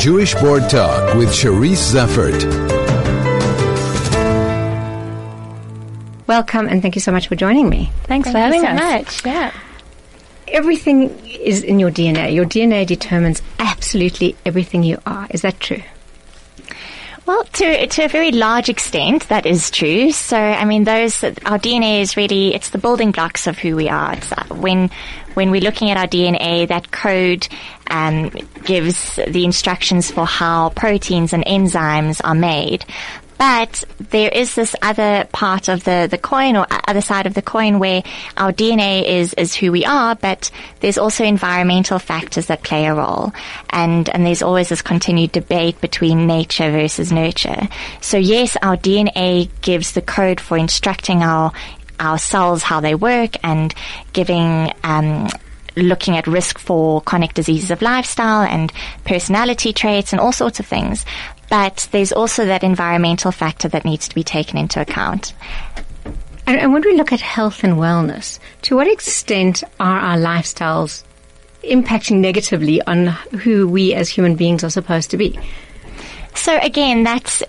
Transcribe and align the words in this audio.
Jewish 0.00 0.34
Board 0.36 0.62
Talk 0.70 1.14
with 1.14 1.28
Cherise 1.28 1.92
Zeffert. 1.92 2.42
Welcome 6.26 6.68
and 6.68 6.80
thank 6.80 6.94
you 6.94 7.02
so 7.02 7.12
much 7.12 7.28
for 7.28 7.36
joining 7.36 7.68
me. 7.68 7.92
Thanks 8.04 8.30
Thank 8.30 8.32
for 8.32 8.38
you 8.38 8.44
having 8.44 8.60
so 8.62 8.68
us. 8.68 8.80
much. 8.80 9.26
Yeah. 9.26 9.52
Everything 10.48 11.10
is 11.26 11.62
in 11.62 11.78
your 11.78 11.90
DNA. 11.90 12.34
Your 12.34 12.46
DNA 12.46 12.86
determines 12.86 13.42
absolutely 13.58 14.36
everything 14.46 14.82
you 14.84 14.96
are. 15.04 15.26
Is 15.28 15.42
that 15.42 15.60
true? 15.60 15.82
Well, 17.30 17.44
to 17.44 17.86
to 17.86 18.04
a 18.06 18.08
very 18.08 18.32
large 18.32 18.68
extent, 18.68 19.28
that 19.28 19.46
is 19.46 19.70
true. 19.70 20.10
So, 20.10 20.36
I 20.36 20.64
mean, 20.64 20.82
those 20.82 21.22
our 21.22 21.60
DNA 21.60 22.00
is 22.00 22.16
really 22.16 22.52
it's 22.56 22.70
the 22.70 22.78
building 22.78 23.12
blocks 23.12 23.46
of 23.46 23.56
who 23.56 23.76
we 23.76 23.88
are. 23.88 24.14
It's 24.14 24.32
uh, 24.32 24.46
when 24.50 24.90
when 25.34 25.52
we're 25.52 25.60
looking 25.60 25.92
at 25.92 25.96
our 25.96 26.08
DNA, 26.08 26.66
that 26.66 26.90
code 26.90 27.46
um, 27.86 28.30
gives 28.64 29.14
the 29.14 29.44
instructions 29.44 30.10
for 30.10 30.26
how 30.26 30.70
proteins 30.70 31.32
and 31.32 31.44
enzymes 31.44 32.20
are 32.24 32.34
made. 32.34 32.84
But 33.40 33.84
there 34.10 34.28
is 34.28 34.54
this 34.54 34.76
other 34.82 35.26
part 35.32 35.68
of 35.68 35.84
the, 35.84 36.06
the 36.10 36.18
coin 36.18 36.58
or 36.58 36.66
other 36.86 37.00
side 37.00 37.24
of 37.24 37.32
the 37.32 37.40
coin 37.40 37.78
where 37.78 38.02
our 38.36 38.52
DNA 38.52 39.02
is, 39.02 39.32
is 39.32 39.54
who 39.54 39.72
we 39.72 39.82
are, 39.86 40.14
but 40.14 40.50
there's 40.80 40.98
also 40.98 41.24
environmental 41.24 41.98
factors 41.98 42.48
that 42.48 42.62
play 42.62 42.84
a 42.84 42.94
role. 42.94 43.32
And, 43.70 44.10
and 44.10 44.26
there's 44.26 44.42
always 44.42 44.68
this 44.68 44.82
continued 44.82 45.32
debate 45.32 45.80
between 45.80 46.26
nature 46.26 46.70
versus 46.70 47.10
nurture. 47.10 47.66
So 48.02 48.18
yes, 48.18 48.58
our 48.60 48.76
DNA 48.76 49.48
gives 49.62 49.92
the 49.92 50.02
code 50.02 50.38
for 50.38 50.58
instructing 50.58 51.22
our, 51.22 51.50
our 51.98 52.18
cells 52.18 52.62
how 52.62 52.80
they 52.80 52.94
work 52.94 53.42
and 53.42 53.74
giving, 54.12 54.70
um, 54.84 55.28
looking 55.78 56.14
at 56.14 56.26
risk 56.26 56.58
for 56.58 57.00
chronic 57.00 57.32
diseases 57.32 57.70
of 57.70 57.80
lifestyle 57.80 58.42
and 58.42 58.70
personality 59.06 59.72
traits 59.72 60.12
and 60.12 60.20
all 60.20 60.32
sorts 60.32 60.60
of 60.60 60.66
things. 60.66 61.06
But 61.50 61.88
there's 61.90 62.12
also 62.12 62.46
that 62.46 62.64
environmental 62.64 63.32
factor 63.32 63.68
that 63.68 63.84
needs 63.84 64.08
to 64.08 64.14
be 64.14 64.24
taken 64.24 64.56
into 64.56 64.80
account. 64.80 65.34
And, 66.46 66.58
and 66.58 66.72
when 66.72 66.82
we 66.82 66.96
look 66.96 67.12
at 67.12 67.20
health 67.20 67.62
and 67.64 67.74
wellness, 67.74 68.38
to 68.62 68.76
what 68.76 68.86
extent 68.86 69.62
are 69.78 69.98
our 69.98 70.16
lifestyles 70.16 71.04
impacting 71.62 72.20
negatively 72.20 72.80
on 72.82 73.08
who 73.08 73.68
we 73.68 73.92
as 73.94 74.08
human 74.08 74.36
beings 74.36 74.64
are 74.64 74.70
supposed 74.70 75.10
to 75.10 75.16
be? 75.16 75.38
So 76.34 76.56
again, 76.56 77.02
that's 77.02 77.42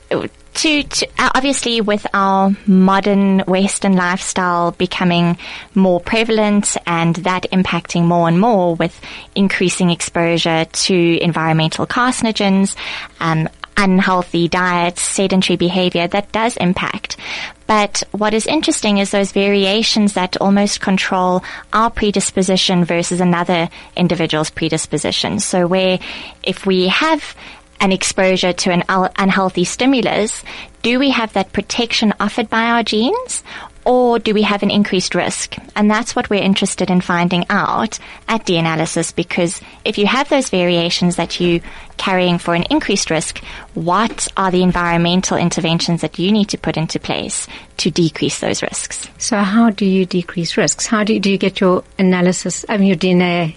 to, 0.54 0.84
to 0.84 1.08
obviously 1.18 1.82
with 1.82 2.06
our 2.14 2.52
modern 2.68 3.40
Western 3.42 3.94
lifestyle 3.94 4.72
becoming 4.72 5.38
more 5.76 6.00
prevalent 6.00 6.76
and 6.86 7.16
that 7.18 7.44
impacting 7.52 8.04
more 8.04 8.28
and 8.28 8.40
more 8.40 8.76
with 8.76 9.00
increasing 9.36 9.92
exposure 9.92 10.66
to 10.66 11.18
environmental 11.22 11.88
carcinogens, 11.88 12.76
um, 13.20 13.48
unhealthy 13.82 14.48
diets, 14.48 15.02
sedentary 15.02 15.58
behavior, 15.58 16.08
that 16.08 16.32
does 16.32 16.56
impact. 16.58 17.18
But 17.66 18.04
what 18.12 18.34
is 18.34 18.46
interesting 18.46 19.00
is 19.00 19.10
those 19.10 19.32
variations 19.32 20.14
that 20.14 20.38
almost 20.38 20.82
control 20.82 21.44
our 21.74 21.90
predisposition 21.90 22.86
versus 22.86 23.20
another 23.20 23.70
individual's 23.96 24.52
predisposition. 24.52 25.40
So 25.40 25.66
where 25.66 25.98
if 26.44 26.66
we 26.66 26.90
have 26.90 27.36
an 27.80 27.92
exposure 27.92 28.54
to 28.54 28.72
an 28.72 28.84
unhealthy 29.18 29.64
stimulus, 29.64 30.44
do 30.84 31.00
we 31.00 31.09
have 31.09 31.34
that 31.34 31.52
protection 31.52 32.14
offered 32.20 32.50
by 32.50 32.66
our 32.66 32.84
genes? 32.84 33.44
Or 33.84 34.20
do 34.20 34.34
we 34.34 34.44
have 34.44 34.62
an 34.62 34.70
increased 34.70 35.16
risk? 35.16 35.56
And 35.76 35.90
that's 35.90 36.16
what 36.16 36.30
we're 36.30 36.44
interested 36.44 36.92
in 36.92 37.02
finding 37.02 37.46
out 37.50 37.98
at 38.28 38.46
D-analysis 38.46 39.12
because 39.12 39.60
if 39.84 39.98
you 39.98 40.06
have 40.06 40.30
those 40.30 40.50
variations 40.50 41.16
that 41.16 41.40
you're 41.40 41.62
carrying 41.98 42.38
for 42.38 42.54
an 42.54 42.64
increased 42.70 43.09
risk, 43.09 43.40
what 43.74 44.28
are 44.38 44.52
the 44.52 44.62
environmental 44.62 45.38
interventions 45.38 46.02
that 46.02 46.20
you 46.20 46.32
need 46.32 46.50
to 46.50 46.58
put 46.58 46.78
into 46.78 47.00
place 47.00 47.48
to 47.78 47.90
decrease 47.90 48.40
those 48.40 48.62
risks? 48.62 49.09
So 49.18 49.38
how 49.38 49.72
do 49.72 49.86
you 49.86 50.06
decrease 50.06 50.58
risks? 50.58 50.86
How 50.86 51.03
do 51.03 51.13
you, 51.13 51.19
do 51.19 51.31
you 51.31 51.38
get 51.38 51.59
your 51.59 51.84
analysis, 51.98 52.66
I 52.69 52.78
mean 52.78 52.88
your 52.88 52.98
DNA 52.98 53.56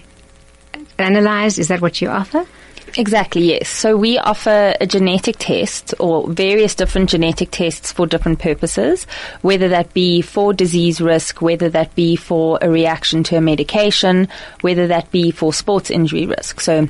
analyzed? 0.99 1.59
Is 1.59 1.69
that 1.69 1.81
what 1.83 2.01
you 2.01 2.09
offer? 2.09 2.47
Exactly, 2.97 3.50
yes. 3.50 3.69
So 3.69 3.97
we 3.97 4.19
offer 4.19 4.75
a 4.81 4.87
genetic 4.87 5.37
test 5.38 5.94
or 5.99 6.28
various 6.28 6.77
different 6.77 7.10
genetic 7.10 7.50
tests 7.50 7.91
for 7.91 8.06
different 8.06 8.38
purposes, 8.38 9.06
whether 9.43 9.69
that 9.71 9.93
be 9.93 10.22
for 10.22 10.53
disease 10.53 11.00
risk, 11.00 11.43
whether 11.43 11.69
that 11.71 11.94
be 11.97 12.15
for 12.15 12.59
a 12.62 12.71
reaction 12.71 13.25
to 13.25 13.37
a 13.37 13.41
medication, 13.41 14.28
whether 14.60 14.87
that 14.87 15.10
be 15.10 15.32
for 15.32 15.53
sports 15.53 15.91
injury 15.91 16.27
risk. 16.27 16.60
So 16.60 16.88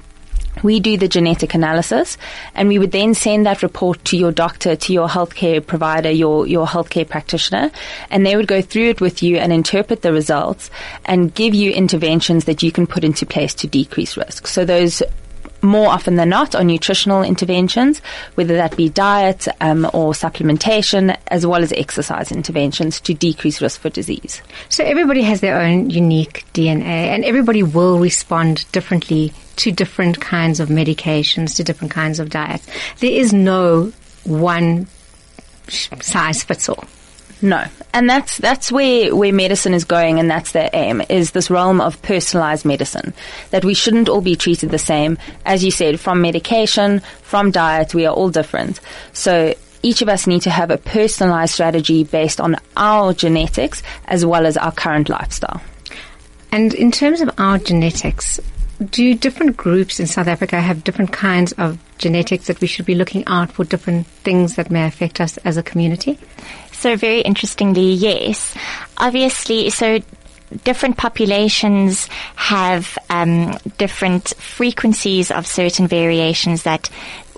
we 0.62 0.78
do 0.78 0.98
the 0.98 1.08
genetic 1.08 1.54
analysis 1.54 2.18
and 2.54 2.68
we 2.68 2.78
would 2.78 2.92
then 2.92 3.14
send 3.14 3.46
that 3.46 3.62
report 3.62 4.04
to 4.04 4.16
your 4.18 4.30
doctor, 4.30 4.76
to 4.76 4.92
your 4.92 5.08
healthcare 5.08 5.66
provider, 5.66 6.10
your, 6.10 6.46
your 6.46 6.66
healthcare 6.66 7.08
practitioner, 7.08 7.70
and 8.10 8.26
they 8.26 8.36
would 8.36 8.46
go 8.46 8.60
through 8.60 8.90
it 8.90 9.00
with 9.00 9.22
you 9.22 9.38
and 9.38 9.54
interpret 9.54 10.02
the 10.02 10.12
results 10.12 10.70
and 11.06 11.34
give 11.34 11.54
you 11.54 11.70
interventions 11.72 12.44
that 12.44 12.62
you 12.62 12.70
can 12.70 12.86
put 12.86 13.04
into 13.04 13.24
place 13.24 13.54
to 13.54 13.66
decrease 13.66 14.18
risk. 14.18 14.46
So 14.46 14.66
those 14.66 15.02
more 15.62 15.88
often 15.88 16.16
than 16.16 16.28
not 16.28 16.54
are 16.54 16.64
nutritional 16.64 17.22
interventions, 17.22 18.00
whether 18.34 18.54
that 18.54 18.76
be 18.76 18.88
diet 18.88 19.48
um, 19.60 19.84
or 19.86 20.12
supplementation, 20.12 21.16
as 21.28 21.46
well 21.46 21.62
as 21.62 21.72
exercise 21.72 22.30
interventions 22.30 23.00
to 23.00 23.14
decrease 23.14 23.62
risk 23.62 23.80
for 23.80 23.90
disease. 23.90 24.42
So 24.68 24.84
everybody 24.84 25.22
has 25.22 25.40
their 25.40 25.60
own 25.60 25.90
unique 25.90 26.44
DNA 26.52 26.84
and 26.84 27.24
everybody 27.24 27.62
will 27.62 27.98
respond 27.98 28.70
differently 28.72 29.32
to 29.56 29.72
different 29.72 30.20
kinds 30.20 30.60
of 30.60 30.68
medications, 30.68 31.56
to 31.56 31.64
different 31.64 31.92
kinds 31.92 32.20
of 32.20 32.30
diets. 32.30 32.66
There 33.00 33.12
is 33.12 33.32
no 33.32 33.92
one 34.24 34.86
size 35.68 36.42
fits 36.42 36.68
all. 36.68 36.84
No, 37.42 37.64
and 37.92 38.08
that's 38.08 38.38
that's 38.38 38.72
where 38.72 39.14
where 39.14 39.32
medicine 39.32 39.74
is 39.74 39.84
going, 39.84 40.18
and 40.18 40.30
that's 40.30 40.52
their 40.52 40.70
aim 40.72 41.02
is 41.08 41.32
this 41.32 41.50
realm 41.50 41.80
of 41.80 42.00
personalized 42.02 42.64
medicine. 42.64 43.12
That 43.50 43.64
we 43.64 43.74
shouldn't 43.74 44.08
all 44.08 44.22
be 44.22 44.36
treated 44.36 44.70
the 44.70 44.78
same, 44.78 45.18
as 45.44 45.64
you 45.64 45.70
said, 45.70 46.00
from 46.00 46.22
medication, 46.22 47.00
from 47.22 47.50
diet. 47.50 47.94
We 47.94 48.06
are 48.06 48.14
all 48.14 48.30
different, 48.30 48.80
so 49.12 49.54
each 49.82 50.00
of 50.00 50.08
us 50.08 50.26
need 50.26 50.40
to 50.42 50.50
have 50.50 50.70
a 50.70 50.78
personalized 50.78 51.52
strategy 51.52 52.04
based 52.04 52.40
on 52.40 52.56
our 52.76 53.12
genetics 53.12 53.82
as 54.06 54.24
well 54.24 54.46
as 54.46 54.56
our 54.56 54.72
current 54.72 55.10
lifestyle. 55.10 55.60
And 56.50 56.72
in 56.72 56.90
terms 56.90 57.20
of 57.20 57.30
our 57.36 57.58
genetics, 57.58 58.40
do 58.90 59.14
different 59.14 59.56
groups 59.56 60.00
in 60.00 60.06
South 60.06 60.26
Africa 60.26 60.60
have 60.60 60.84
different 60.84 61.12
kinds 61.12 61.52
of 61.52 61.78
genetics 61.98 62.46
that 62.46 62.60
we 62.60 62.66
should 62.66 62.86
be 62.86 62.94
looking 62.94 63.24
out 63.26 63.52
for 63.52 63.64
different 63.64 64.06
things 64.06 64.56
that 64.56 64.70
may 64.70 64.86
affect 64.86 65.20
us 65.20 65.36
as 65.38 65.56
a 65.56 65.62
community? 65.62 66.18
So 66.74 66.96
very 66.96 67.20
interestingly, 67.20 67.92
yes. 67.92 68.54
Obviously, 68.98 69.70
so 69.70 70.00
different 70.62 70.96
populations 70.96 72.06
have 72.36 72.96
um, 73.10 73.58
different 73.78 74.28
frequencies 74.36 75.30
of 75.30 75.46
certain 75.46 75.88
variations 75.88 76.64
that 76.64 76.90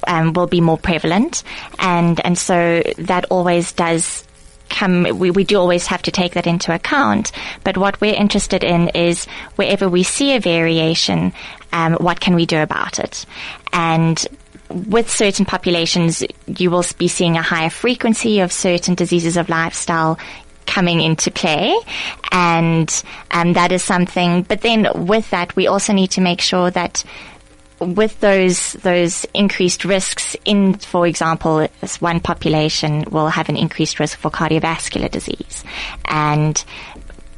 um, 0.07 0.33
will 0.33 0.47
be 0.47 0.61
more 0.61 0.79
prevalent, 0.79 1.43
and 1.79 2.21
and 2.25 2.37
so 2.37 2.83
that 2.99 3.25
always 3.31 3.73
does 3.73 4.25
come, 4.69 5.05
we, 5.19 5.31
we 5.31 5.45
do 5.45 5.59
always 5.59 5.87
have 5.87 6.03
to 6.03 6.11
take 6.11 6.35
that 6.35 6.47
into 6.47 6.75
account. 6.75 7.33
But 7.65 7.77
what 7.77 8.01
we're 8.01 8.15
interested 8.15 8.65
in 8.65 8.89
is 8.91 9.27
wherever 9.57 9.89
we 9.89 10.03
see 10.03 10.35
a 10.35 10.41
variation, 10.41 11.33
um, 11.73 11.95
what 11.95 12.21
can 12.21 12.35
we 12.35 12.47
do 12.47 12.61
about 12.61 12.99
it? 12.99 13.27
And 13.73 14.27
with 14.71 15.11
certain 15.11 15.45
populations, 15.45 16.25
you 16.47 16.71
will 16.71 16.85
be 16.99 17.09
seeing 17.09 17.37
a 17.37 17.43
higher 17.43 17.71
frequency 17.71 18.41
of 18.41 18.53
certain 18.53 18.95
diseases 18.95 19.37
of 19.37 19.49
lifestyle 19.49 20.19
coming 20.67 21.01
into 21.01 21.31
play. 21.31 21.77
And 22.33 22.91
um, 23.31 23.55
that 23.55 23.73
is 23.73 23.83
something 23.83 24.43
but 24.43 24.61
then 24.61 24.87
with 25.07 25.31
that 25.31 25.55
we 25.57 25.67
also 25.67 25.93
need 25.93 26.11
to 26.13 26.21
make 26.21 26.41
sure 26.41 26.71
that 26.71 27.05
with 27.79 28.19
those 28.21 28.73
those 28.75 29.27
increased 29.35 29.85
risks 29.85 30.35
in 30.45 30.75
for 30.75 31.07
example 31.07 31.69
this 31.81 32.01
one 32.01 32.21
population 32.21 33.05
will 33.11 33.29
have 33.29 33.49
an 33.51 33.57
increased 33.57 34.01
risk 34.01 34.19
for 34.19 34.31
cardiovascular 34.31 35.11
disease. 35.11 35.65
And 36.07 36.63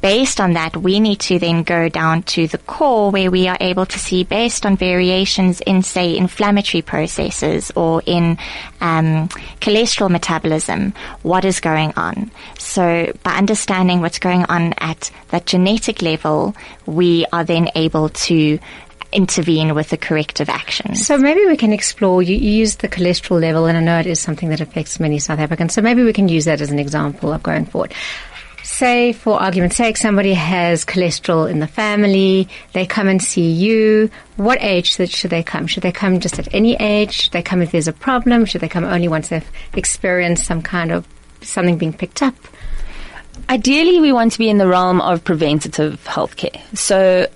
based 0.01 0.39
on 0.39 0.53
that 0.53 0.75
we 0.77 0.99
need 0.99 1.19
to 1.19 1.39
then 1.39 1.63
go 1.63 1.89
down 1.89 2.23
to 2.23 2.47
the 2.47 2.57
core 2.59 3.11
where 3.11 3.29
we 3.29 3.47
are 3.47 3.57
able 3.59 3.85
to 3.85 3.99
see 3.99 4.23
based 4.23 4.65
on 4.65 4.77
variations 4.77 5.61
in 5.61 5.81
say 5.81 6.15
inflammatory 6.15 6.81
processes 6.81 7.71
or 7.75 8.01
in 8.05 8.37
um, 8.81 9.27
cholesterol 9.59 10.09
metabolism 10.09 10.93
what 11.23 11.45
is 11.45 11.59
going 11.59 11.93
on 11.95 12.31
so 12.57 13.11
by 13.23 13.35
understanding 13.35 14.01
what's 14.01 14.19
going 14.19 14.45
on 14.45 14.73
at 14.79 15.11
that 15.29 15.45
genetic 15.45 16.01
level 16.01 16.55
we 16.85 17.25
are 17.31 17.43
then 17.43 17.69
able 17.75 18.09
to 18.09 18.59
intervene 19.11 19.73
with 19.73 19.89
the 19.89 19.97
corrective 19.97 20.49
action. 20.49 20.95
So 20.95 21.17
maybe 21.17 21.45
we 21.47 21.57
can 21.57 21.73
explore, 21.73 22.21
you 22.21 22.35
use 22.35 22.75
the 22.75 22.87
cholesterol 22.87 23.41
level, 23.41 23.65
and 23.65 23.77
I 23.77 23.81
know 23.81 23.99
it 23.99 24.05
is 24.05 24.19
something 24.19 24.49
that 24.49 24.61
affects 24.61 24.99
many 24.99 25.19
South 25.19 25.39
Africans, 25.39 25.73
so 25.73 25.81
maybe 25.81 26.03
we 26.03 26.13
can 26.13 26.27
use 26.27 26.45
that 26.45 26.61
as 26.61 26.71
an 26.71 26.79
example 26.79 27.33
of 27.33 27.41
going 27.41 27.65
forward. 27.65 27.93
Say 28.69 29.13
for 29.13 29.41
argument's 29.41 29.75
sake, 29.75 29.97
somebody 29.97 30.33
has 30.33 30.85
cholesterol 30.85 31.49
in 31.49 31.59
the 31.59 31.67
family, 31.67 32.47
they 32.73 32.85
come 32.85 33.07
and 33.07 33.21
see 33.21 33.51
you. 33.51 34.09
What 34.37 34.61
age 34.61 34.95
should 34.95 35.31
they 35.31 35.43
come? 35.43 35.67
Should 35.67 35.83
they 35.83 35.91
come 35.91 36.19
just 36.19 36.39
at 36.39 36.53
any 36.53 36.75
age? 36.75 37.11
Should 37.13 37.33
they 37.33 37.41
come 37.41 37.61
if 37.61 37.71
there's 37.71 37.87
a 37.87 37.93
problem? 37.93 38.45
Should 38.45 38.61
they 38.61 38.69
come 38.69 38.85
only 38.85 39.07
once 39.07 39.29
they've 39.29 39.51
experienced 39.73 40.45
some 40.45 40.61
kind 40.61 40.91
of 40.91 41.07
something 41.41 41.77
being 41.77 41.93
picked 41.93 42.21
up? 42.21 42.35
Ideally, 43.49 43.99
we 43.99 44.11
want 44.11 44.33
to 44.33 44.37
be 44.37 44.49
in 44.49 44.57
the 44.57 44.67
realm 44.67 45.01
of 45.01 45.23
preventative 45.23 46.03
healthcare. 46.05 46.61
So 46.77 47.27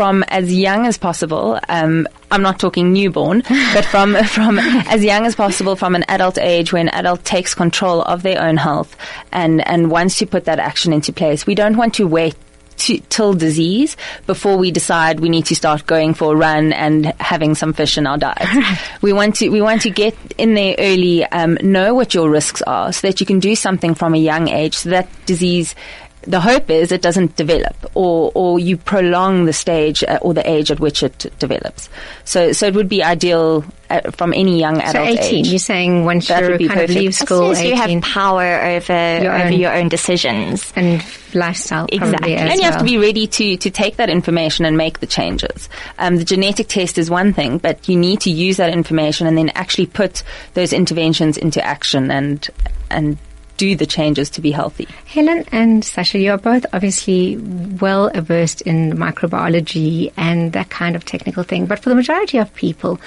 from 0.00 0.22
as 0.28 0.50
young 0.50 0.86
as 0.86 0.96
possible. 0.96 1.60
Um, 1.68 2.08
I'm 2.30 2.40
not 2.40 2.58
talking 2.58 2.90
newborn, 2.90 3.42
but 3.74 3.84
from 3.84 4.14
from 4.24 4.58
as 4.58 5.04
young 5.04 5.26
as 5.26 5.34
possible, 5.34 5.76
from 5.76 5.94
an 5.94 6.06
adult 6.08 6.38
age, 6.38 6.72
when 6.72 6.88
adult 6.88 7.22
takes 7.22 7.52
control 7.52 8.00
of 8.00 8.22
their 8.22 8.40
own 8.40 8.56
health 8.56 8.96
and 9.30 9.60
and 9.68 9.90
wants 9.90 10.16
to 10.20 10.26
put 10.26 10.46
that 10.46 10.58
action 10.58 10.94
into 10.94 11.12
place. 11.12 11.46
We 11.46 11.54
don't 11.54 11.76
want 11.76 11.92
to 11.96 12.06
wait 12.06 12.34
to, 12.78 12.98
till 13.10 13.34
disease 13.34 13.98
before 14.26 14.56
we 14.56 14.70
decide 14.70 15.20
we 15.20 15.28
need 15.28 15.44
to 15.44 15.54
start 15.54 15.84
going 15.84 16.14
for 16.14 16.32
a 16.32 16.36
run 16.36 16.72
and 16.72 17.12
having 17.20 17.54
some 17.54 17.74
fish 17.74 17.98
in 17.98 18.06
our 18.06 18.16
diet. 18.16 18.48
we 19.02 19.12
want 19.12 19.34
to 19.36 19.50
we 19.50 19.60
want 19.60 19.82
to 19.82 19.90
get 19.90 20.16
in 20.38 20.54
there 20.54 20.76
early, 20.78 21.24
um, 21.26 21.58
know 21.60 21.92
what 21.92 22.14
your 22.14 22.30
risks 22.30 22.62
are, 22.62 22.90
so 22.90 23.06
that 23.06 23.20
you 23.20 23.26
can 23.26 23.38
do 23.38 23.54
something 23.54 23.94
from 23.94 24.14
a 24.14 24.18
young 24.18 24.48
age, 24.48 24.76
so 24.76 24.88
that 24.88 25.10
disease 25.26 25.74
the 26.22 26.40
hope 26.40 26.68
is 26.68 26.92
it 26.92 27.00
doesn't 27.00 27.36
develop 27.36 27.74
or, 27.94 28.30
or 28.34 28.58
you 28.58 28.76
prolong 28.76 29.46
the 29.46 29.52
stage 29.52 30.04
uh, 30.04 30.18
or 30.20 30.34
the 30.34 30.48
age 30.48 30.70
at 30.70 30.78
which 30.78 31.02
it 31.02 31.32
develops. 31.38 31.88
So, 32.24 32.52
so 32.52 32.66
it 32.66 32.74
would 32.74 32.88
be 32.88 33.02
ideal 33.02 33.64
uh, 33.88 34.10
from 34.10 34.34
any 34.34 34.58
young 34.58 34.80
adult 34.80 34.92
so 34.92 35.24
18, 35.24 35.38
age. 35.38 35.48
you're 35.48 35.58
saying 35.58 36.04
once 36.04 36.28
you 36.28 36.34
kind 36.34 36.46
perfect. 36.46 36.90
of 36.90 36.96
leave 36.96 37.14
school, 37.14 37.50
as 37.52 37.58
as 37.58 37.64
you 37.64 37.74
have 37.74 38.02
power 38.02 38.60
over 38.60 39.22
your, 39.22 39.32
over 39.32 39.44
own, 39.44 39.52
your 39.54 39.72
own 39.72 39.88
decisions. 39.88 40.72
And 40.76 41.02
lifestyle 41.34 41.86
exactly. 41.90 42.34
and 42.36 42.52
you 42.54 42.60
well. 42.60 42.72
have 42.72 42.80
to 42.80 42.84
be 42.84 42.98
ready 42.98 43.26
to, 43.26 43.56
to 43.56 43.70
take 43.70 43.96
that 43.96 44.10
information 44.10 44.64
and 44.64 44.76
make 44.76 45.00
the 45.00 45.06
changes. 45.06 45.68
Um, 45.98 46.16
the 46.16 46.24
genetic 46.24 46.68
test 46.68 46.98
is 46.98 47.08
one 47.08 47.32
thing, 47.32 47.58
but 47.58 47.88
you 47.88 47.96
need 47.96 48.20
to 48.22 48.30
use 48.30 48.58
that 48.58 48.72
information 48.72 49.26
and 49.26 49.38
then 49.38 49.48
actually 49.50 49.86
put 49.86 50.22
those 50.54 50.72
interventions 50.72 51.38
into 51.38 51.64
action 51.64 52.10
and, 52.10 52.46
and 52.90 53.16
do 53.60 53.76
the 53.76 53.84
changes 53.84 54.30
to 54.30 54.40
be 54.40 54.50
healthy. 54.50 54.88
Helen 55.04 55.44
and 55.52 55.84
Sasha, 55.84 56.18
you 56.18 56.30
are 56.30 56.38
both 56.38 56.64
obviously 56.72 57.36
well 57.36 58.10
versed 58.14 58.62
in 58.62 58.92
microbiology 58.92 60.10
and 60.16 60.54
that 60.54 60.70
kind 60.70 60.96
of 60.96 61.04
technical 61.04 61.42
thing. 61.42 61.66
But 61.66 61.80
for 61.80 61.90
the 61.90 61.94
majority 61.94 62.38
of 62.38 62.54
people, 62.54 62.98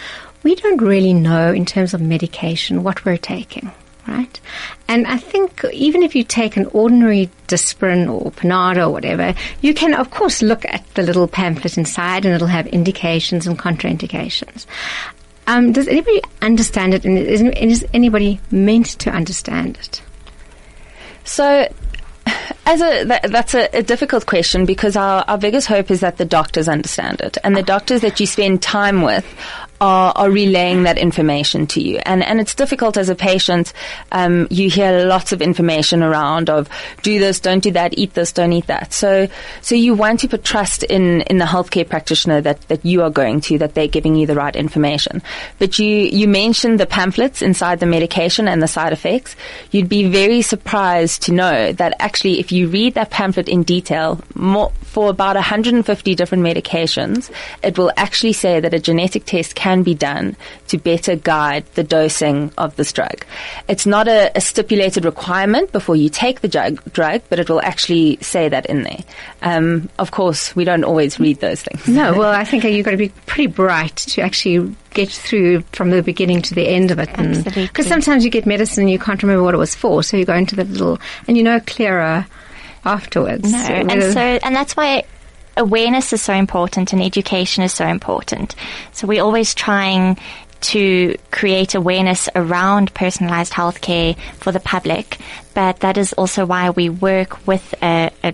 we 0.44 0.54
don't 0.54 0.80
really 0.80 1.12
know 1.12 1.52
in 1.52 1.66
terms 1.66 1.96
of 1.96 2.02
medication 2.02 2.84
what 2.84 3.04
we're 3.04 3.18
taking 3.18 3.72
right? 4.06 4.42
And 4.90 5.08
I 5.08 5.16
think 5.16 5.64
even 5.72 6.04
if 6.04 6.14
you 6.14 6.26
take 6.26 6.58
an 6.58 6.66
ordinary 6.74 7.30
Disprin 7.48 8.12
or 8.12 8.32
Panado 8.32 8.88
or 8.88 8.92
whatever, 8.92 9.34
you 9.62 9.74
can 9.74 9.94
of 9.94 10.12
course 10.12 10.42
look 10.42 10.66
at 10.66 10.84
the 10.96 11.04
little 11.04 11.26
pamphlet 11.26 11.78
inside 11.78 12.26
and 12.26 12.36
it'll 12.36 12.48
have 12.48 12.68
indications 12.68 13.48
and 13.48 13.58
contraindications. 13.58 14.66
Um, 15.48 15.72
does 15.72 15.88
anybody 15.88 16.22
understand 16.42 16.94
it 16.94 17.06
and 17.06 17.18
is, 17.18 17.42
is 17.42 17.86
anybody 17.94 18.42
meant 18.52 18.88
to 19.00 19.10
understand 19.10 19.78
it? 19.78 20.02
So, 21.24 21.68
as 22.66 22.82
a 22.82 23.04
that, 23.06 23.32
that's 23.32 23.54
a, 23.54 23.70
a, 23.74 23.84
difficult 23.84 24.26
question 24.26 24.66
because 24.66 24.96
our, 24.96 25.24
our 25.28 25.38
biggest 25.38 25.68
hope 25.68 25.92
is 25.92 26.00
that 26.00 26.18
the 26.18 26.26
doctors 26.26 26.68
understand 26.68 27.22
it. 27.22 27.38
And 27.44 27.56
the 27.56 27.64
doctors 27.64 28.02
that 28.02 28.20
you 28.20 28.26
spend 28.26 28.62
time 28.62 29.02
with 29.02 29.26
are, 29.84 30.14
are 30.16 30.32
relaying 30.32 30.84
that 30.84 30.98
information 30.98 31.68
to 31.68 31.82
you. 31.82 31.98
And, 32.06 32.24
and 32.24 32.40
it's 32.40 32.56
difficult 32.56 32.96
as 32.96 33.10
a 33.10 33.16
patient. 33.16 33.74
Um, 34.14 34.48
you 34.50 34.70
hear 34.70 35.06
lots 35.06 35.34
of 35.34 35.42
information 35.42 36.02
around 36.02 36.50
of 36.50 36.70
do 37.02 37.20
this, 37.20 37.42
don't 37.42 37.62
do 37.62 37.72
that, 37.72 37.98
eat 37.98 38.14
this, 38.14 38.32
don't 38.32 38.54
eat 38.54 38.68
that. 38.68 38.94
So, 38.94 39.28
so 39.62 39.76
you 39.76 39.94
want 39.94 40.22
to 40.22 40.30
put 40.30 40.46
trust 40.46 40.84
in, 40.84 41.20
in 41.24 41.38
the 41.38 41.44
healthcare 41.44 41.88
practitioner 41.88 42.40
that, 42.40 42.62
that 42.70 42.86
you 42.86 43.02
are 43.02 43.10
going 43.10 43.42
to, 43.42 43.58
that 43.58 43.74
they're 43.74 43.90
giving 43.90 44.16
you 44.16 44.26
the 44.26 44.36
right 44.36 44.56
information. 44.56 45.22
But 45.60 45.78
you, 45.80 45.90
you 45.90 46.30
mentioned 46.30 46.80
the 46.80 46.86
pamphlets 46.86 47.42
inside 47.42 47.82
the 47.82 47.86
medication 47.86 48.48
and 48.48 48.62
the 48.62 48.70
side 48.70 48.94
effects. 48.94 49.36
You'd 49.72 49.90
be 49.90 50.08
very 50.08 50.42
surprised 50.42 51.24
to 51.24 51.34
know 51.34 51.74
that 51.74 51.94
actually 52.00 52.40
if 52.40 52.54
you 52.54 52.70
read 52.70 52.94
that 52.94 53.10
pamphlet 53.10 53.50
in 53.50 53.64
detail, 53.64 54.22
more, 54.34 54.72
for 54.84 55.10
about 55.10 55.36
150 55.36 56.16
different 56.16 56.44
medications, 56.46 57.30
it 57.62 57.78
will 57.78 57.92
actually 57.98 58.32
say 58.32 58.62
that 58.62 58.74
a 58.74 58.80
genetic 58.80 59.26
test 59.26 59.56
can 59.56 59.73
be 59.82 59.96
done 59.96 60.36
to 60.68 60.78
better 60.78 61.16
guide 61.16 61.66
the 61.74 61.84
dosing 61.84 62.52
of 62.58 62.76
this 62.76 62.94
drug. 62.94 63.26
It's 63.68 63.88
not 63.88 64.08
a, 64.08 64.32
a 64.36 64.42
stipulated 64.42 65.06
requirement 65.06 65.72
before 65.72 65.96
you 65.96 66.10
take 66.10 66.42
the 66.42 66.48
drug, 66.48 66.84
drug, 66.94 67.22
but 67.30 67.40
it 67.40 67.50
will 67.50 67.62
actually 67.62 68.18
say 68.22 68.50
that 68.50 68.68
in 68.68 68.84
there. 68.84 69.00
Um, 69.42 69.90
of 69.98 70.12
course, 70.12 70.56
we 70.56 70.66
don't 70.66 70.84
always 70.84 71.20
read 71.20 71.40
those 71.40 71.64
things. 71.64 71.88
No, 71.88 72.14
well, 72.18 72.32
I 72.32 72.44
think 72.44 72.64
you've 72.64 72.86
got 72.86 72.92
to 72.92 72.98
be 72.98 73.10
pretty 73.26 73.48
bright 73.48 73.96
to 73.96 74.22
actually 74.22 74.76
get 74.92 75.10
through 75.10 75.62
from 75.72 75.90
the 75.90 76.04
beginning 76.04 76.42
to 76.44 76.54
the 76.54 76.68
end 76.68 76.92
of 76.92 77.00
it. 77.00 77.10
Because 77.44 77.88
sometimes 77.88 78.24
you 78.24 78.30
get 78.30 78.46
medicine 78.46 78.84
and 78.84 78.92
you 78.92 79.00
can't 79.00 79.24
remember 79.24 79.44
what 79.44 79.54
it 79.56 79.58
was 79.58 79.74
for, 79.74 80.04
so 80.04 80.18
you 80.18 80.26
go 80.26 80.36
into 80.36 80.56
the 80.56 80.66
little, 80.66 81.00
and 81.28 81.38
you 81.38 81.44
know 81.44 81.60
clearer 81.66 82.28
afterwards. 82.86 83.52
No, 83.52 83.58
and 83.58 84.14
so 84.14 84.20
and 84.20 84.56
that's 84.56 84.76
why 84.76 85.04
awareness 85.58 86.14
is 86.14 86.22
so 86.22 86.34
important 86.34 86.94
and 86.94 87.02
education 87.02 87.64
is 87.64 87.74
so 87.74 87.86
important. 87.88 88.56
So 88.92 89.08
we're 89.08 89.24
always 89.24 89.54
trying 89.54 90.18
to 90.62 91.18
create 91.32 91.76
awareness 91.76 92.30
around 92.36 92.94
personalized 92.94 93.52
healthcare 93.52 94.18
for 94.38 94.52
the 94.52 94.60
public, 94.60 95.18
but 95.54 95.82
that 95.82 95.98
is 95.98 96.14
also 96.14 96.46
why 96.46 96.70
we 96.70 96.90
work 96.90 97.46
with 97.46 97.76
a, 97.84 98.12
a 98.24 98.34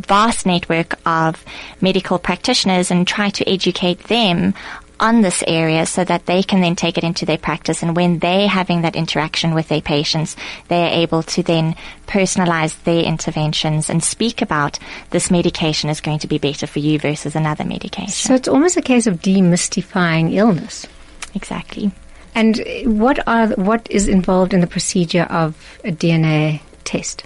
vast 0.00 0.46
network 0.46 0.98
of 1.06 1.44
medical 1.80 2.18
practitioners 2.18 2.90
and 2.90 3.06
try 3.06 3.30
to 3.30 3.48
educate 3.48 4.04
them 4.04 4.54
on 5.00 5.22
this 5.22 5.42
area 5.46 5.86
so 5.86 6.04
that 6.04 6.26
they 6.26 6.42
can 6.42 6.60
then 6.60 6.76
take 6.76 6.98
it 6.98 7.04
into 7.04 7.26
their 7.26 7.38
practice. 7.38 7.82
And 7.82 7.96
when 7.96 8.18
they're 8.18 8.48
having 8.48 8.82
that 8.82 8.96
interaction 8.96 9.54
with 9.54 9.68
their 9.68 9.80
patients, 9.80 10.36
they're 10.68 10.92
able 10.92 11.22
to 11.24 11.42
then 11.42 11.74
personalize 12.06 12.80
their 12.84 13.02
interventions 13.02 13.88
and 13.88 14.04
speak 14.04 14.42
about 14.42 14.78
this 15.10 15.30
medication 15.30 15.90
is 15.90 16.00
going 16.00 16.18
to 16.20 16.28
be 16.28 16.38
better 16.38 16.66
for 16.66 16.78
you 16.78 16.98
versus 16.98 17.34
another 17.34 17.64
medication. 17.64 18.28
So 18.28 18.34
it's 18.34 18.48
almost 18.48 18.76
a 18.76 18.82
case 18.82 19.06
of 19.06 19.20
demystifying 19.20 20.34
illness. 20.34 20.86
Exactly. 21.34 21.90
And 22.34 22.60
what 22.84 23.26
are 23.26 23.48
what 23.48 23.90
is 23.90 24.06
involved 24.06 24.54
in 24.54 24.60
the 24.60 24.66
procedure 24.66 25.24
of 25.24 25.56
a 25.84 25.90
DNA 25.90 26.60
test? 26.84 27.24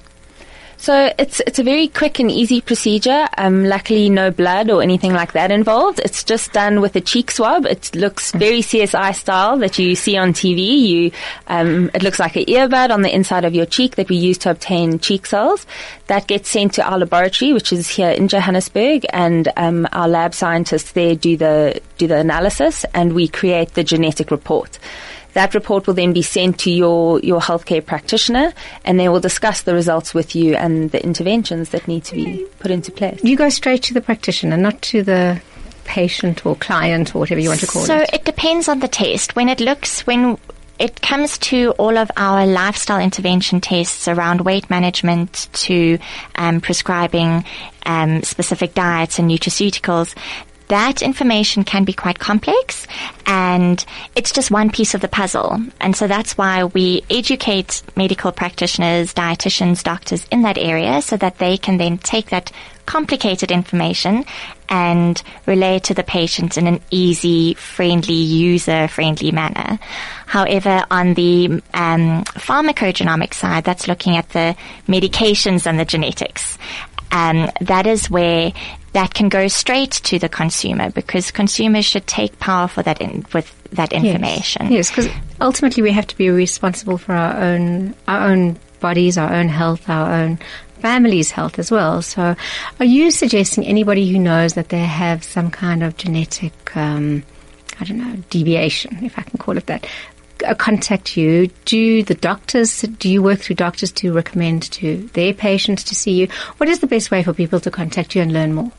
So 0.76 1.12
it's 1.18 1.40
it's 1.46 1.58
a 1.58 1.62
very 1.62 1.88
quick 1.88 2.18
and 2.18 2.30
easy 2.30 2.60
procedure. 2.60 3.26
Um, 3.38 3.64
luckily, 3.64 4.08
no 4.08 4.30
blood 4.30 4.70
or 4.70 4.82
anything 4.82 5.12
like 5.12 5.32
that 5.32 5.50
involved. 5.50 6.00
It's 6.00 6.24
just 6.24 6.52
done 6.52 6.80
with 6.80 6.96
a 6.96 7.00
cheek 7.00 7.30
swab. 7.30 7.66
It 7.66 7.94
looks 7.94 8.32
very 8.32 8.60
CSI 8.60 9.14
style 9.14 9.58
that 9.58 9.78
you 9.78 9.94
see 9.94 10.16
on 10.16 10.32
TV. 10.32 10.78
You, 10.80 11.10
um, 11.46 11.90
it 11.94 12.02
looks 12.02 12.18
like 12.18 12.36
an 12.36 12.44
earbud 12.44 12.90
on 12.90 13.02
the 13.02 13.14
inside 13.14 13.44
of 13.44 13.54
your 13.54 13.66
cheek 13.66 13.96
that 13.96 14.08
we 14.08 14.16
use 14.16 14.38
to 14.38 14.50
obtain 14.50 14.98
cheek 14.98 15.26
cells. 15.26 15.66
That 16.06 16.26
gets 16.26 16.50
sent 16.50 16.74
to 16.74 16.82
our 16.82 16.98
laboratory, 16.98 17.52
which 17.52 17.72
is 17.72 17.88
here 17.88 18.10
in 18.10 18.28
Johannesburg, 18.28 19.06
and 19.10 19.50
um, 19.56 19.88
our 19.92 20.08
lab 20.08 20.34
scientists 20.34 20.92
there 20.92 21.14
do 21.14 21.36
the 21.36 21.80
do 21.98 22.06
the 22.06 22.18
analysis, 22.18 22.84
and 22.94 23.14
we 23.14 23.28
create 23.28 23.74
the 23.74 23.84
genetic 23.84 24.30
report. 24.30 24.78
That 25.34 25.54
report 25.54 25.86
will 25.86 25.94
then 25.94 26.12
be 26.12 26.22
sent 26.22 26.58
to 26.60 26.70
your, 26.70 27.20
your 27.20 27.40
healthcare 27.40 27.84
practitioner 27.84 28.52
and 28.84 28.98
they 28.98 29.08
will 29.08 29.20
discuss 29.20 29.62
the 29.62 29.74
results 29.74 30.14
with 30.14 30.34
you 30.34 30.54
and 30.54 30.90
the 30.90 31.02
interventions 31.02 31.70
that 31.70 31.86
need 31.86 32.04
to 32.04 32.14
be 32.14 32.46
put 32.58 32.70
into 32.70 32.90
place. 32.90 33.22
You 33.22 33.36
go 33.36 33.48
straight 33.48 33.82
to 33.84 33.94
the 33.94 34.00
practitioner, 34.00 34.56
not 34.56 34.80
to 34.82 35.02
the 35.02 35.40
patient 35.84 36.46
or 36.46 36.56
client 36.56 37.14
or 37.14 37.18
whatever 37.20 37.40
you 37.40 37.50
want 37.50 37.60
to 37.60 37.66
call 37.66 37.82
so 37.82 37.98
it. 37.98 38.08
So 38.08 38.14
it 38.14 38.24
depends 38.24 38.68
on 38.68 38.80
the 38.80 38.88
test. 38.88 39.36
When 39.36 39.48
it 39.48 39.60
looks, 39.60 40.06
when 40.06 40.38
it 40.78 41.00
comes 41.00 41.38
to 41.38 41.70
all 41.72 41.96
of 41.96 42.10
our 42.16 42.46
lifestyle 42.46 43.00
intervention 43.00 43.60
tests 43.60 44.08
around 44.08 44.40
weight 44.40 44.68
management 44.70 45.48
to 45.52 45.98
um, 46.34 46.60
prescribing 46.60 47.44
um, 47.86 48.22
specific 48.22 48.74
diets 48.74 49.18
and 49.18 49.30
nutraceuticals, 49.30 50.14
that 50.68 51.02
information 51.02 51.64
can 51.64 51.84
be 51.84 51.92
quite 51.92 52.18
complex 52.18 52.86
and 53.26 53.84
it's 54.16 54.32
just 54.32 54.50
one 54.50 54.70
piece 54.70 54.94
of 54.94 55.00
the 55.00 55.08
puzzle. 55.08 55.60
And 55.80 55.94
so 55.94 56.06
that's 56.06 56.36
why 56.38 56.64
we 56.64 57.02
educate 57.10 57.82
medical 57.96 58.32
practitioners, 58.32 59.12
dietitians, 59.14 59.82
doctors 59.82 60.26
in 60.30 60.42
that 60.42 60.58
area 60.58 61.02
so 61.02 61.16
that 61.18 61.38
they 61.38 61.56
can 61.58 61.76
then 61.76 61.98
take 61.98 62.30
that 62.30 62.50
complicated 62.86 63.50
information 63.50 64.24
and 64.68 65.22
relay 65.46 65.76
it 65.76 65.84
to 65.84 65.94
the 65.94 66.02
patient 66.02 66.56
in 66.58 66.66
an 66.66 66.80
easy, 66.90 67.54
friendly, 67.54 68.14
user-friendly 68.14 69.32
manner. 69.32 69.78
However, 70.26 70.84
on 70.90 71.14
the 71.14 71.62
um, 71.72 72.24
pharmacogenomic 72.24 73.34
side, 73.34 73.64
that's 73.64 73.88
looking 73.88 74.16
at 74.16 74.28
the 74.30 74.56
medications 74.86 75.66
and 75.66 75.78
the 75.78 75.84
genetics. 75.84 76.58
Um, 77.10 77.50
that 77.60 77.86
is 77.86 78.10
where 78.10 78.52
that 78.94 79.12
can 79.12 79.28
go 79.28 79.48
straight 79.48 79.90
to 79.90 80.18
the 80.18 80.28
consumer 80.28 80.88
because 80.90 81.30
consumers 81.30 81.84
should 81.84 82.06
take 82.06 82.38
power 82.38 82.68
for 82.68 82.82
that 82.82 83.00
in, 83.00 83.26
with 83.34 83.52
that 83.70 83.92
information. 83.92 84.70
Yes, 84.70 84.88
because 84.88 85.06
yes, 85.06 85.24
ultimately 85.40 85.82
we 85.82 85.90
have 85.90 86.06
to 86.06 86.16
be 86.16 86.30
responsible 86.30 86.96
for 86.96 87.12
our 87.12 87.36
own 87.42 87.94
our 88.08 88.30
own 88.30 88.56
bodies, 88.80 89.18
our 89.18 89.32
own 89.32 89.48
health, 89.48 89.88
our 89.88 90.12
own 90.12 90.38
family's 90.78 91.30
health 91.30 91.58
as 91.58 91.70
well. 91.70 92.02
So, 92.02 92.36
are 92.78 92.84
you 92.84 93.10
suggesting 93.10 93.66
anybody 93.66 94.10
who 94.10 94.18
knows 94.18 94.54
that 94.54 94.68
they 94.68 94.84
have 94.84 95.24
some 95.24 95.50
kind 95.50 95.82
of 95.82 95.96
genetic, 95.96 96.76
um, 96.76 97.24
I 97.80 97.84
don't 97.84 97.98
know, 97.98 98.16
deviation, 98.30 99.04
if 99.04 99.18
I 99.18 99.22
can 99.22 99.38
call 99.38 99.56
it 99.56 99.66
that, 99.66 99.86
uh, 100.46 100.54
contact 100.54 101.16
you? 101.16 101.48
Do 101.64 102.04
the 102.04 102.14
doctors, 102.14 102.82
do 102.82 103.08
you 103.08 103.22
work 103.22 103.40
through 103.40 103.56
doctors 103.56 103.90
to 103.92 104.12
recommend 104.12 104.70
to 104.72 104.98
their 105.14 105.34
patients 105.34 105.82
to 105.84 105.94
see 105.96 106.12
you? 106.12 106.28
What 106.58 106.68
is 106.68 106.78
the 106.78 106.86
best 106.86 107.10
way 107.10 107.24
for 107.24 107.32
people 107.32 107.58
to 107.60 107.70
contact 107.70 108.14
you 108.14 108.22
and 108.22 108.32
learn 108.32 108.54
more? 108.54 108.70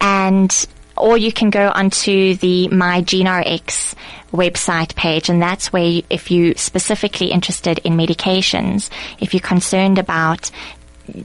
And, 0.00 0.66
or 0.96 1.16
you 1.16 1.32
can 1.32 1.50
go 1.50 1.70
onto 1.74 2.34
the 2.36 2.68
My 2.68 3.02
website 3.02 4.94
page 4.94 5.28
and 5.28 5.42
that's 5.42 5.72
where 5.72 5.84
you, 5.84 6.02
if 6.08 6.30
you're 6.30 6.54
specifically 6.54 7.30
interested 7.30 7.78
in 7.80 7.94
medications, 7.94 8.90
if 9.20 9.34
you're 9.34 9.40
concerned 9.40 9.98
about 9.98 10.50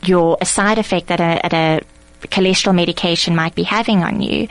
your 0.04 0.38
a 0.42 0.46
side 0.46 0.78
effect 0.78 1.08
that 1.08 1.20
a, 1.20 1.46
a 1.46 1.82
cholesterol 2.28 2.76
medication 2.76 3.36
might 3.36 3.56
be 3.56 3.64
having 3.64 4.04
on 4.04 4.22
you, 4.22 4.48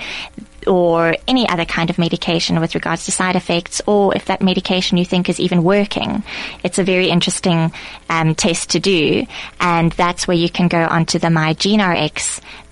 or 0.66 1.14
any 1.28 1.48
other 1.48 1.64
kind 1.64 1.90
of 1.90 1.98
medication 1.98 2.60
with 2.60 2.74
regards 2.74 3.04
to 3.04 3.12
side 3.12 3.36
effects, 3.36 3.80
or 3.86 4.14
if 4.16 4.26
that 4.26 4.42
medication 4.42 4.98
you 4.98 5.04
think 5.04 5.28
is 5.28 5.38
even 5.38 5.62
working. 5.62 6.22
It's 6.64 6.78
a 6.78 6.84
very 6.84 7.08
interesting 7.08 7.72
um, 8.08 8.34
test 8.34 8.70
to 8.70 8.80
do, 8.80 9.26
and 9.60 9.92
that's 9.92 10.26
where 10.26 10.36
you 10.36 10.50
can 10.50 10.68
go 10.68 10.84
onto 10.84 11.18
the 11.18 11.30
My 11.30 11.54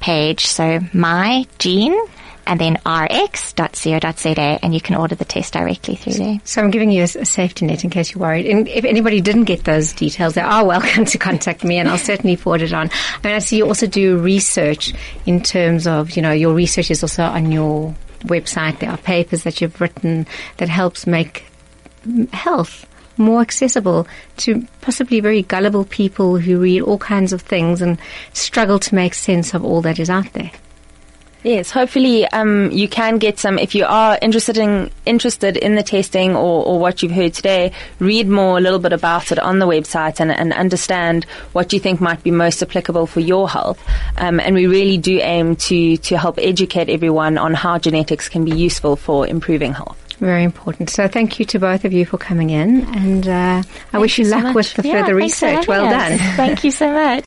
page. 0.01 0.47
So 0.47 0.81
My 0.93 1.47
Gene 1.59 1.99
and 2.47 2.61
then 2.61 2.79
rx.co.za 2.87 4.59
and 4.63 4.75
you 4.75 4.81
can 4.81 4.97
order 4.97 5.15
the 5.15 5.25
test 5.25 5.53
directly 5.53 5.97
through 5.97 6.15
there. 6.15 6.41
So 6.45 6.63
I'm 6.63 6.71
giving 6.71 6.91
you 6.91 7.03
a, 7.03 7.05
a 7.05 7.25
safety 7.25 7.67
net 7.67 7.85
in 7.85 7.91
case 7.91 8.13
you're 8.13 8.21
worried. 8.21 8.47
And 8.47 8.69
if 8.69 8.85
anybody 8.85 9.21
didn't 9.21 9.45
get 9.45 9.65
those 9.65 9.93
details, 9.93 10.35
they 10.35 10.41
are 10.41 10.65
welcome 10.67 11.05
to 11.07 11.19
contact 11.19 11.65
me 11.65 11.79
and 11.79 11.89
I'll 11.89 11.99
certainly 11.99 12.37
forward 12.37 12.63
it 12.63 12.73
on. 12.73 12.91
I 13.23 13.27
mean, 13.27 13.37
I 13.37 13.39
see 13.39 13.59
you 13.59 13.67
also 13.67 13.87
do 13.87 14.19
research 14.19 14.93
in 15.27 15.43
terms 15.43 15.87
of, 15.87 16.13
you 16.13 16.23
know, 16.23 16.33
your 16.33 16.55
research 16.55 16.91
is 16.91 17.03
also 17.03 17.25
on 17.25 17.53
your 17.53 17.95
website. 18.25 18.79
There 18.81 18.91
are 18.91 18.97
papers 18.97 19.43
that 19.45 19.61
you've 19.61 19.81
written 19.81 20.27
that 20.57 20.69
helps 20.69 21.07
make 21.07 21.47
health 22.33 22.87
more 23.17 23.41
accessible 23.41 24.07
to 24.39 24.67
possibly 24.81 25.21
very 25.21 25.43
gullible 25.43 25.85
people 25.85 26.39
who 26.39 26.59
read 26.59 26.83
all 26.83 26.99
kinds 26.99 27.33
of 27.33 27.43
things 27.43 27.81
and 27.81 27.99
struggle 28.33 28.79
to 28.81 28.95
make 28.95 29.15
sense 29.15 29.55
of 29.55 29.65
all 29.65 29.81
that 29.83 29.99
is 29.99 30.11
out 30.11 30.33
there. 30.33 30.51
Yes, 31.45 31.71
hopefully 31.71 32.27
um, 32.29 32.71
you 32.73 32.89
can 32.89 33.19
get 33.19 33.39
some. 33.39 33.59
If 33.59 33.75
you 33.75 33.85
are 33.85 34.19
interested 34.23 34.57
in 34.57 34.91
interested 35.05 35.59
in 35.59 35.75
the 35.75 35.83
testing 35.83 36.35
or, 36.35 36.65
or 36.65 36.79
what 36.79 37.03
you've 37.03 37.13
heard 37.13 37.35
today, 37.35 37.71
read 37.99 38.27
more 38.29 38.57
a 38.57 38.63
little 38.63 38.79
bit 38.79 38.95
about 38.95 39.31
it 39.31 39.39
on 39.39 39.59
the 39.59 39.67
website 39.67 40.21
and, 40.21 40.33
and 40.33 40.55
understand 40.55 41.25
what 41.53 41.73
you 41.75 41.79
think 41.79 42.01
might 42.01 42.23
be 42.23 42.31
most 42.31 42.63
applicable 42.63 43.07
for 43.07 43.21
your 43.21 43.47
health. 43.49 43.79
Um, 44.17 44.41
and 44.41 44.55
we 44.55 44.67
really 44.67 44.97
do 44.97 45.21
aim 45.21 45.57
to 45.57 45.99
to 45.99 46.17
help 46.17 46.39
educate 46.39 46.89
everyone 46.89 47.37
on 47.37 47.53
how 47.53 47.77
genetics 47.79 48.31
can 48.31 48.47
be 48.47 48.57
useful 48.57 48.97
for 48.97 49.27
improving 49.27 49.75
health. 49.75 50.01
Very 50.21 50.45
important. 50.45 50.91
So 50.91 51.09
thank 51.09 51.39
you 51.39 51.45
to 51.47 51.59
both 51.59 51.85
of 51.85 51.93
you 51.93 52.07
for 52.07 52.19
coming 52.19 52.51
in, 52.51 52.85
and 52.95 53.29
uh, 53.29 53.63
I 53.93 53.99
wish 53.99 54.19
you, 54.19 54.25
so 54.25 54.37
luck 54.37 54.45
much. 54.45 54.55
with 54.55 54.75
the 54.75 54.89
Yeah, 54.89 55.01
further 55.03 55.15
research. 55.15 55.67
Well 55.67 55.87
us. 55.87 55.93
done. 55.93 56.19
Thank 56.37 56.65
you 56.65 56.71
so 56.71 56.91
much. 56.91 57.15